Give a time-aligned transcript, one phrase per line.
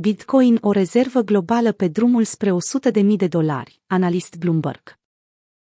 [0.00, 4.98] Bitcoin o rezervă globală pe drumul spre 100.000 de dolari, analist Bloomberg.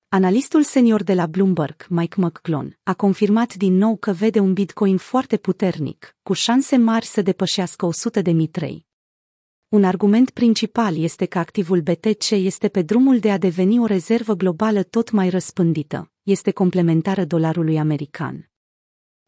[0.09, 4.97] Analistul senior de la Bloomberg, Mike McClone, a confirmat din nou că vede un Bitcoin
[4.97, 7.89] foarte puternic, cu șanse mari să depășească
[8.23, 8.85] 100.000 trei.
[9.67, 14.33] Un argument principal este că activul BTC este pe drumul de a deveni o rezervă
[14.33, 18.51] globală tot mai răspândită, este complementară dolarului american.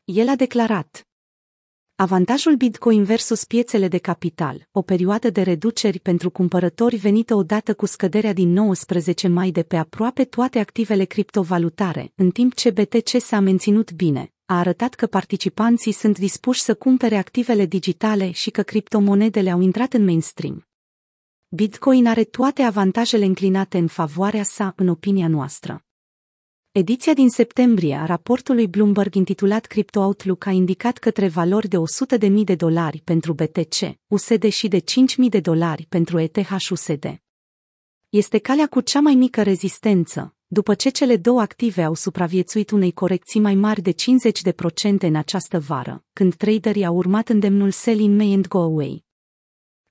[0.04, 1.08] El a declarat,
[1.96, 7.86] Avantajul Bitcoin versus piețele de capital, o perioadă de reduceri pentru cumpărători venită odată cu
[7.86, 13.40] scăderea din 19 mai de pe aproape toate activele criptovalutare, în timp ce BTC s-a
[13.40, 19.52] menținut bine, a arătat că participanții sunt dispuși să cumpere activele digitale și că criptomonedele
[19.52, 20.68] au intrat în mainstream.
[21.48, 25.86] Bitcoin are toate avantajele înclinate în favoarea sa, în opinia noastră.
[26.74, 31.78] Ediția din septembrie a raportului Bloomberg intitulat Crypto Outlook a indicat către valori de
[32.28, 34.86] 100.000 de dolari pentru BTC, USD și de 5.000
[35.30, 37.22] de dolari pentru ETH-USD.
[38.10, 42.92] Este calea cu cea mai mică rezistență, după ce cele două active au supraviețuit unei
[42.92, 43.96] corecții mai mari de 50%
[45.00, 49.04] în această vară, când traderii au urmat îndemnul Sell in May and Go Away.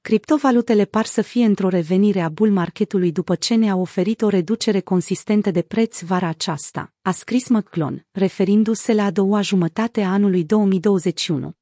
[0.03, 4.81] Criptovalutele par să fie într-o revenire a bull marketului după ce ne-a oferit o reducere
[4.81, 10.45] consistentă de preț vara aceasta, a scris McClone, referindu-se la a doua jumătate a anului
[10.45, 11.53] 2021.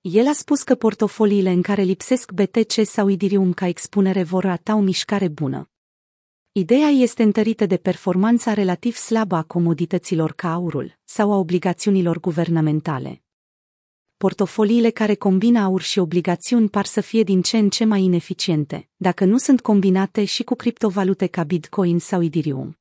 [0.00, 4.74] El a spus că portofoliile în care lipsesc BTC sau Ethereum ca expunere vor rata
[4.74, 5.70] o mișcare bună.
[6.52, 13.22] Ideea este întărită de performanța relativ slabă a comodităților ca aurul sau a obligațiunilor guvernamentale,
[14.18, 18.88] portofoliile care combină aur și obligațiuni par să fie din ce în ce mai ineficiente,
[18.96, 22.78] dacă nu sunt combinate și cu criptovalute ca Bitcoin sau Ethereum.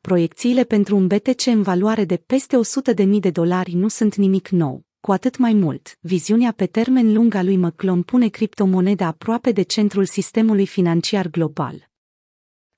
[0.00, 2.56] Proiecțiile pentru un BTC în valoare de peste
[2.96, 4.86] 100.000 de dolari nu sunt nimic nou.
[5.00, 9.62] Cu atât mai mult, viziunea pe termen lung a lui McClone pune criptomoneda aproape de
[9.62, 11.88] centrul sistemului financiar global.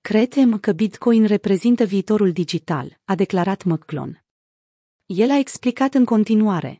[0.00, 4.24] Credem că Bitcoin reprezintă viitorul digital, a declarat McClone.
[5.06, 6.79] El a explicat în continuare,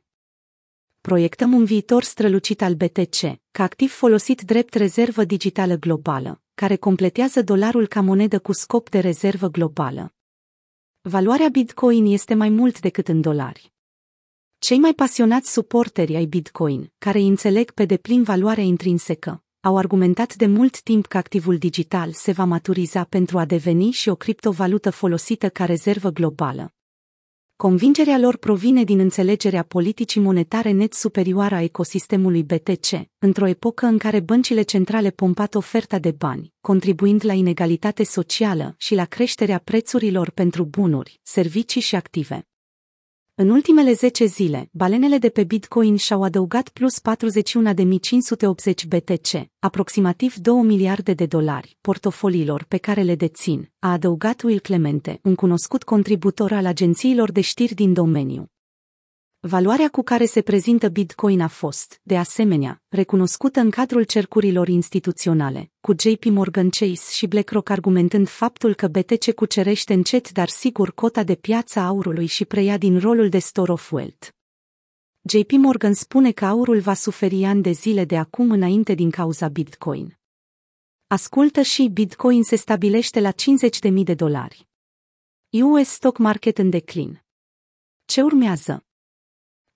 [1.01, 7.43] proiectăm un viitor strălucit al BTC, ca activ folosit drept rezervă digitală globală, care completează
[7.43, 10.15] dolarul ca monedă cu scop de rezervă globală.
[11.01, 13.73] Valoarea Bitcoin este mai mult decât în dolari.
[14.59, 20.47] Cei mai pasionați suporteri ai Bitcoin, care înțeleg pe deplin valoarea intrinsecă, au argumentat de
[20.47, 25.49] mult timp că activul digital se va maturiza pentru a deveni și o criptovalută folosită
[25.49, 26.75] ca rezervă globală.
[27.67, 32.87] Convingerea lor provine din înțelegerea politicii monetare net superioară a ecosistemului BTC,
[33.19, 38.95] într-o epocă în care băncile centrale pompat oferta de bani, contribuind la inegalitate socială și
[38.95, 42.50] la creșterea prețurilor pentru bunuri, servicii și active.
[43.41, 50.63] În ultimele 10 zile, balenele de pe Bitcoin și-au adăugat plus 41.580 BTC, aproximativ 2
[50.63, 56.53] miliarde de dolari, portofoliilor pe care le dețin, a adăugat Will Clemente, un cunoscut contributor
[56.53, 58.51] al agențiilor de știri din domeniu.
[59.43, 65.71] Valoarea cu care se prezintă Bitcoin a fost, de asemenea, recunoscută în cadrul cercurilor instituționale,
[65.81, 71.23] cu JP Morgan Chase și BlackRock argumentând faptul că BTC cucerește încet dar sigur cota
[71.23, 74.29] de piață a aurului și preia din rolul de store of wealth.
[75.23, 79.49] JP Morgan spune că aurul va suferi ani de zile de acum înainte din cauza
[79.49, 80.19] Bitcoin.
[81.07, 84.69] Ascultă și Bitcoin se stabilește la 50.000 de dolari.
[85.51, 87.23] US Stock Market în declin.
[88.05, 88.85] Ce urmează?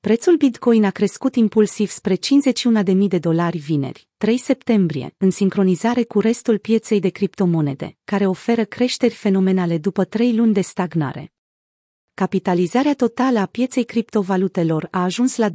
[0.04, 6.20] Prețul Bitcoin a crescut impulsiv spre 51.000 de dolari vineri, 3 septembrie, în sincronizare cu
[6.20, 11.32] restul pieței de criptomonede, care oferă creșteri fenomenale după trei luni de stagnare.
[12.14, 15.54] Capitalizarea totală a pieței criptovalutelor a ajuns la 2,4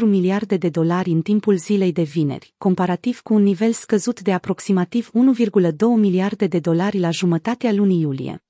[0.00, 5.10] miliarde de dolari în timpul zilei de vineri, comparativ cu un nivel scăzut de aproximativ
[5.10, 8.42] 1,2 miliarde de dolari la jumătatea lunii iulie.